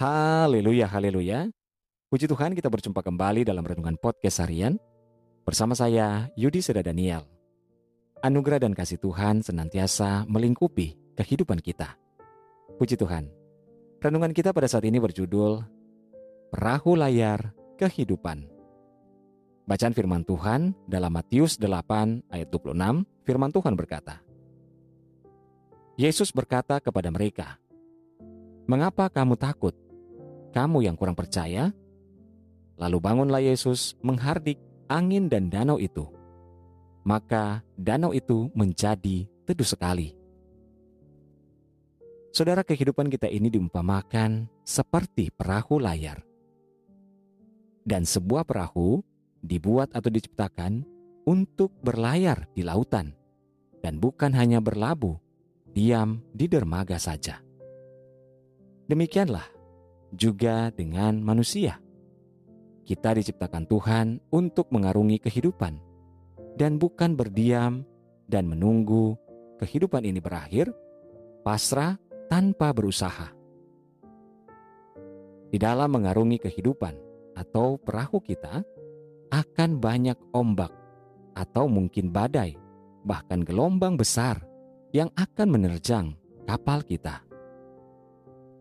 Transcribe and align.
Haleluya, 0.00 0.88
haleluya. 0.88 1.52
Puji 2.08 2.24
Tuhan 2.24 2.56
kita 2.56 2.72
berjumpa 2.72 3.04
kembali 3.04 3.44
dalam 3.44 3.60
Renungan 3.60 4.00
Podcast 4.00 4.40
Harian. 4.40 4.80
Bersama 5.44 5.76
saya, 5.76 6.32
Yudi 6.40 6.64
Seda 6.64 6.80
Daniel. 6.80 7.28
Anugerah 8.24 8.64
dan 8.64 8.72
kasih 8.72 8.96
Tuhan 8.96 9.44
senantiasa 9.44 10.24
melingkupi 10.24 10.96
kehidupan 11.20 11.60
kita. 11.60 12.00
Puji 12.80 12.96
Tuhan. 12.96 13.28
Renungan 14.00 14.32
kita 14.32 14.56
pada 14.56 14.64
saat 14.72 14.88
ini 14.88 14.96
berjudul 14.96 15.68
Perahu 16.48 16.96
Layar 16.96 17.52
Kehidupan. 17.76 18.48
Bacaan 19.68 19.92
firman 19.92 20.24
Tuhan 20.24 20.80
dalam 20.88 21.12
Matius 21.12 21.60
8 21.60 22.32
ayat 22.32 22.48
26, 22.48 23.04
firman 23.28 23.52
Tuhan 23.52 23.76
berkata, 23.76 24.24
Yesus 26.00 26.32
berkata 26.32 26.80
kepada 26.80 27.12
mereka, 27.12 27.60
Mengapa 28.64 29.12
kamu 29.12 29.36
takut? 29.36 29.89
Kamu 30.50 30.82
yang 30.82 30.98
kurang 30.98 31.14
percaya? 31.14 31.70
Lalu 32.80 32.98
bangunlah 32.98 33.44
Yesus 33.44 33.94
menghardik 34.02 34.58
angin 34.90 35.30
dan 35.30 35.46
danau 35.46 35.78
itu. 35.78 36.08
Maka 37.06 37.62
danau 37.78 38.10
itu 38.10 38.50
menjadi 38.52 39.28
teduh 39.46 39.68
sekali. 39.68 40.16
Saudara 42.30 42.62
kehidupan 42.62 43.10
kita 43.10 43.26
ini 43.26 43.50
diumpamakan 43.50 44.46
seperti 44.62 45.34
perahu 45.34 45.82
layar. 45.82 46.22
Dan 47.82 48.06
sebuah 48.06 48.46
perahu 48.46 49.02
dibuat 49.42 49.90
atau 49.90 50.10
diciptakan 50.12 50.86
untuk 51.26 51.74
berlayar 51.82 52.46
di 52.54 52.62
lautan 52.62 53.12
dan 53.80 53.98
bukan 53.98 54.30
hanya 54.36 54.60
berlabuh 54.60 55.16
diam 55.72 56.22
di 56.30 56.46
dermaga 56.46 57.00
saja. 57.00 57.40
Demikianlah 58.86 59.59
juga 60.14 60.70
dengan 60.74 61.18
manusia. 61.22 61.78
Kita 62.84 63.14
diciptakan 63.14 63.64
Tuhan 63.70 64.06
untuk 64.34 64.74
mengarungi 64.74 65.22
kehidupan 65.22 65.78
dan 66.58 66.76
bukan 66.76 67.14
berdiam 67.14 67.86
dan 68.26 68.50
menunggu 68.50 69.14
kehidupan 69.62 70.02
ini 70.02 70.18
berakhir, 70.18 70.74
pasrah 71.46 71.98
tanpa 72.26 72.74
berusaha. 72.74 73.30
Di 75.50 75.58
dalam 75.58 75.90
mengarungi 75.90 76.38
kehidupan 76.38 76.94
atau 77.34 77.78
perahu 77.78 78.22
kita 78.22 78.62
akan 79.30 79.70
banyak 79.78 80.18
ombak 80.34 80.70
atau 81.34 81.70
mungkin 81.70 82.10
badai, 82.10 82.54
bahkan 83.06 83.42
gelombang 83.42 83.94
besar 83.94 84.42
yang 84.90 85.10
akan 85.14 85.48
menerjang 85.54 86.06
kapal 86.46 86.82
kita. 86.82 87.29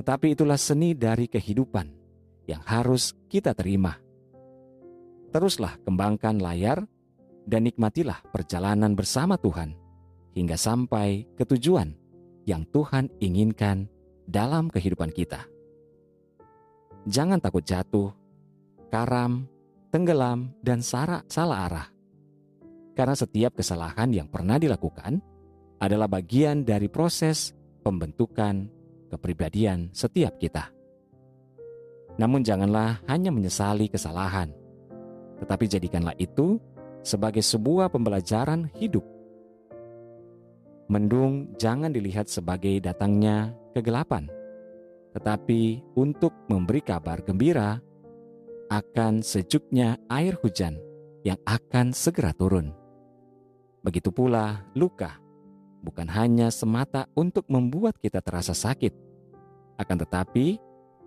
Tetapi 0.00 0.34
itulah 0.38 0.56
seni 0.56 0.96
dari 0.96 1.28
kehidupan 1.28 1.86
yang 2.48 2.62
harus 2.64 3.12
kita 3.28 3.52
terima. 3.52 3.96
Teruslah 5.32 5.80
kembangkan 5.84 6.40
layar 6.40 6.84
dan 7.48 7.64
nikmatilah 7.66 8.20
perjalanan 8.30 8.92
bersama 8.92 9.40
Tuhan 9.40 9.74
hingga 10.36 10.56
sampai 10.56 11.24
ke 11.36 11.44
tujuan 11.48 11.92
yang 12.44 12.66
Tuhan 12.68 13.08
inginkan 13.22 13.86
dalam 14.26 14.68
kehidupan 14.68 15.10
kita. 15.14 15.46
Jangan 17.06 17.42
takut 17.42 17.66
jatuh, 17.66 18.14
karam, 18.92 19.50
tenggelam, 19.90 20.54
dan 20.62 20.80
salah 20.84 21.24
arah. 21.66 21.88
Karena 22.92 23.16
setiap 23.16 23.56
kesalahan 23.56 24.12
yang 24.12 24.28
pernah 24.28 24.60
dilakukan 24.60 25.18
adalah 25.82 26.06
bagian 26.06 26.62
dari 26.62 26.86
proses 26.86 27.56
pembentukan 27.82 28.68
kepribadian 29.12 29.92
setiap 29.92 30.40
kita. 30.40 30.72
Namun 32.16 32.40
janganlah 32.40 33.04
hanya 33.08 33.28
menyesali 33.28 33.92
kesalahan, 33.92 34.48
tetapi 35.40 35.64
jadikanlah 35.68 36.16
itu 36.16 36.56
sebagai 37.04 37.44
sebuah 37.44 37.92
pembelajaran 37.92 38.72
hidup. 38.80 39.04
Mendung 40.88 41.52
jangan 41.60 41.92
dilihat 41.92 42.28
sebagai 42.28 42.80
datangnya 42.80 43.52
kegelapan, 43.72 44.28
tetapi 45.16 45.80
untuk 45.96 46.32
memberi 46.48 46.80
kabar 46.84 47.20
gembira 47.24 47.80
akan 48.68 49.20
sejuknya 49.20 50.00
air 50.08 50.36
hujan 50.40 50.80
yang 51.24 51.38
akan 51.44 51.92
segera 51.92 52.32
turun. 52.32 52.72
Begitu 53.82 54.10
pula 54.10 54.68
luka 54.74 55.21
bukan 55.82 56.06
hanya 56.14 56.48
semata 56.48 57.10
untuk 57.18 57.44
membuat 57.50 57.98
kita 57.98 58.22
terasa 58.22 58.54
sakit, 58.54 58.94
akan 59.76 59.96
tetapi 60.06 60.56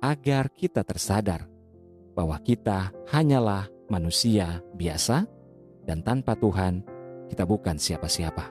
agar 0.00 0.48
kita 0.54 0.86
tersadar 0.86 1.50
bahwa 2.14 2.38
kita 2.40 2.94
hanyalah 3.10 3.68
manusia 3.90 4.62
biasa 4.78 5.26
dan 5.84 6.00
tanpa 6.06 6.38
Tuhan 6.38 6.86
kita 7.28 7.44
bukan 7.46 7.76
siapa-siapa. 7.76 8.46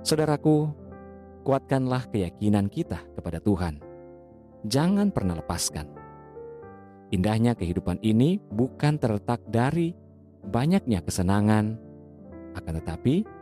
Saudaraku, 0.00 0.70
kuatkanlah 1.44 2.08
keyakinan 2.08 2.70
kita 2.72 3.02
kepada 3.14 3.42
Tuhan. 3.42 3.82
Jangan 4.64 5.12
pernah 5.12 5.36
lepaskan. 5.38 5.86
Indahnya 7.10 7.58
kehidupan 7.58 7.98
ini 8.06 8.38
bukan 8.54 8.96
terletak 8.96 9.42
dari 9.50 9.92
banyaknya 10.46 11.02
kesenangan, 11.02 11.74
akan 12.54 12.74
tetapi 12.80 13.39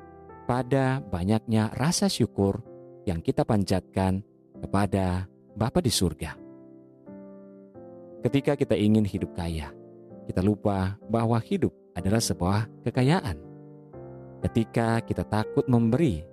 pada 0.48 1.04
banyaknya 1.04 1.68
rasa 1.76 2.08
syukur 2.08 2.64
yang 3.04 3.20
kita 3.20 3.44
panjatkan 3.44 4.24
kepada 4.56 5.28
Bapa 5.52 5.84
di 5.84 5.92
surga. 5.92 6.32
Ketika 8.24 8.56
kita 8.56 8.72
ingin 8.72 9.04
hidup 9.04 9.36
kaya, 9.36 9.68
kita 10.24 10.40
lupa 10.40 10.96
bahwa 11.12 11.36
hidup 11.44 11.76
adalah 11.92 12.24
sebuah 12.24 12.64
kekayaan. 12.88 13.36
Ketika 14.40 15.04
kita 15.04 15.28
takut 15.28 15.68
memberi, 15.68 16.24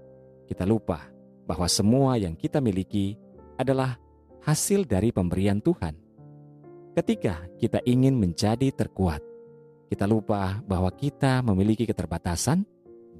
kita 0.47 0.64
lupa 0.64 1.12
bahwa 1.44 1.68
semua 1.68 2.16
yang 2.16 2.40
kita 2.40 2.64
miliki 2.64 3.20
adalah 3.59 4.00
hasil 4.47 4.88
dari 4.88 5.12
pemberian 5.12 5.59
Tuhan. 5.59 5.97
Ketika 6.96 7.52
kita 7.59 7.84
ingin 7.84 8.16
menjadi 8.16 8.72
terkuat, 8.72 9.20
kita 9.92 10.08
lupa 10.08 10.64
bahwa 10.64 10.88
kita 10.94 11.44
memiliki 11.44 11.84
keterbatasan 11.84 12.64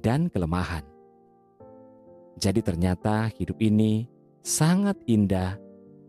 dan 0.06 0.30
kelemahan. 0.30 0.86
Jadi 2.38 2.62
ternyata 2.62 3.26
hidup 3.34 3.58
ini 3.58 4.06
sangat 4.46 4.94
indah 5.10 5.58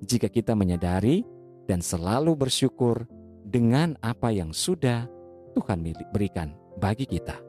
jika 0.06 0.30
kita 0.30 0.53
menyadari 0.53 1.25
dan 1.66 1.81
selalu 1.81 2.38
bersyukur 2.38 3.09
dengan 3.41 3.97
apa 4.06 4.30
yang 4.30 4.53
sudah 4.53 5.09
Tuhan 5.57 5.81
berikan 6.13 6.53
bagi 6.78 7.09
kita. 7.09 7.41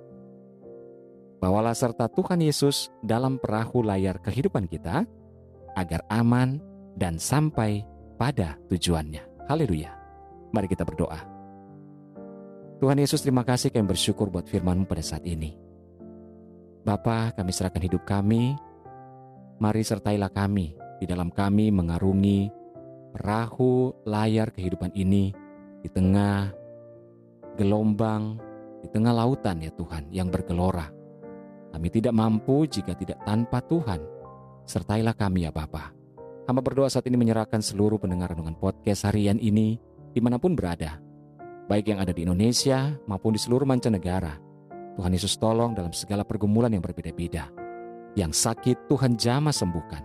Bawalah 1.39 1.77
serta 1.77 2.09
Tuhan 2.09 2.41
Yesus 2.41 2.89
dalam 3.05 3.37
perahu 3.37 3.85
layar 3.85 4.17
kehidupan 4.25 4.73
kita 4.73 5.05
agar 5.77 6.01
aman 6.09 6.59
dan 6.97 7.21
sampai 7.21 7.85
pada 8.17 8.57
tujuannya. 8.73 9.47
Haleluya. 9.47 9.93
Mari 10.51 10.67
kita 10.67 10.83
berdoa. 10.89 11.21
Tuhan 12.81 12.99
Yesus 12.99 13.21
terima 13.21 13.45
kasih 13.45 13.69
kami 13.69 13.87
bersyukur 13.87 14.33
buat 14.33 14.49
firman 14.49 14.89
pada 14.89 15.05
saat 15.05 15.23
ini. 15.29 15.68
Bapa, 16.89 17.37
kami 17.37 17.53
serahkan 17.53 17.85
hidup 17.85 18.09
kami. 18.09 18.57
Mari 19.61 19.85
sertailah 19.85 20.33
kami 20.33 20.73
di 20.97 21.05
dalam 21.05 21.29
kami 21.29 21.69
mengarungi 21.69 22.49
perahu 23.13 23.93
layar 24.09 24.49
kehidupan 24.49 24.97
ini 24.97 25.29
di 25.85 25.89
tengah 25.93 26.49
gelombang, 27.61 28.41
di 28.81 28.89
tengah 28.89 29.13
lautan 29.13 29.61
ya 29.61 29.69
Tuhan 29.77 30.09
yang 30.09 30.33
bergelora. 30.33 30.89
Kami 31.77 31.93
tidak 31.93 32.17
mampu 32.17 32.65
jika 32.65 32.97
tidak 32.97 33.21
tanpa 33.29 33.61
Tuhan. 33.69 34.01
Sertailah 34.65 35.13
kami 35.13 35.45
ya 35.45 35.53
Bapa. 35.53 35.93
Hamba 36.49 36.65
berdoa 36.65 36.89
saat 36.89 37.05
ini 37.05 37.21
menyerahkan 37.21 37.61
seluruh 37.61 38.01
pendengar 38.01 38.33
dengan 38.33 38.57
podcast 38.57 39.05
harian 39.05 39.37
ini 39.37 39.77
di 40.17 40.25
mana 40.25 40.41
pun 40.41 40.57
berada. 40.57 40.97
Baik 41.69 41.93
yang 41.93 42.01
ada 42.01 42.17
di 42.17 42.25
Indonesia 42.25 42.97
maupun 43.05 43.37
di 43.37 43.41
seluruh 43.45 43.69
mancanegara 43.69 44.48
Tuhan 44.99 45.15
Yesus 45.15 45.39
tolong 45.39 45.79
dalam 45.79 45.95
segala 45.95 46.27
pergumulan 46.27 46.75
yang 46.75 46.83
berbeda-beda. 46.83 47.47
Yang 48.19 48.35
sakit 48.35 48.91
Tuhan 48.91 49.15
jamah 49.15 49.55
sembuhkan. 49.55 50.03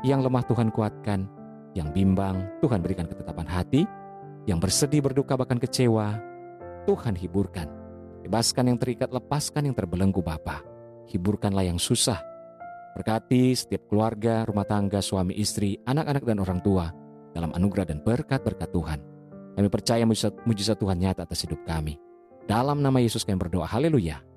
Yang 0.00 0.20
lemah 0.24 0.44
Tuhan 0.48 0.72
kuatkan. 0.72 1.28
Yang 1.76 1.88
bimbang 1.92 2.48
Tuhan 2.64 2.80
berikan 2.80 3.04
ketetapan 3.04 3.44
hati. 3.44 3.84
Yang 4.48 4.58
bersedih 4.64 5.04
berduka 5.04 5.36
bahkan 5.36 5.60
kecewa 5.60 6.16
Tuhan 6.88 7.20
hiburkan. 7.20 7.68
Bebaskan 8.24 8.72
yang 8.72 8.78
terikat, 8.80 9.12
lepaskan 9.12 9.68
yang 9.68 9.76
terbelenggu 9.76 10.24
Bapa. 10.24 10.64
Hiburkanlah 11.12 11.68
yang 11.68 11.76
susah. 11.76 12.16
Berkati 12.96 13.52
setiap 13.52 13.92
keluarga, 13.92 14.48
rumah 14.48 14.64
tangga, 14.64 15.04
suami, 15.04 15.36
istri, 15.36 15.76
anak-anak 15.84 16.24
dan 16.24 16.40
orang 16.40 16.64
tua 16.64 16.88
dalam 17.36 17.52
anugerah 17.52 17.92
dan 17.92 18.00
berkat-berkat 18.00 18.72
Tuhan. 18.72 19.00
Kami 19.52 19.68
percaya 19.68 20.08
mujizat, 20.08 20.32
mujizat 20.48 20.80
Tuhan 20.80 20.96
nyata 20.96 21.28
atas 21.28 21.44
hidup 21.44 21.60
kami. 21.68 22.00
Dalam 22.48 22.80
nama 22.80 22.98
Yesus 23.04 23.22
kami 23.22 23.36
berdoa. 23.36 23.68
Haleluya. 23.68 24.29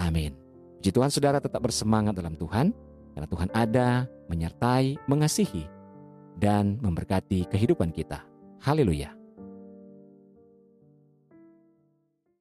Amin. 0.00 0.32
Puji 0.80 0.96
Tuhan 0.96 1.12
saudara 1.12 1.38
tetap 1.44 1.60
bersemangat 1.60 2.16
dalam 2.16 2.32
Tuhan, 2.40 2.72
karena 3.12 3.28
Tuhan 3.28 3.48
ada, 3.52 3.88
menyertai, 4.32 4.96
mengasihi, 5.04 5.68
dan 6.40 6.80
memberkati 6.80 7.44
kehidupan 7.52 7.92
kita. 7.92 8.24
Haleluya! 8.64 9.19